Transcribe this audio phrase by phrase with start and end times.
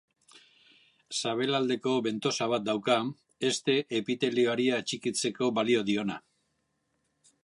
[1.17, 2.97] Sabelaldeko bentosa bat dauka,
[3.49, 6.19] heste-epitelioari atxikitzeko balio diona.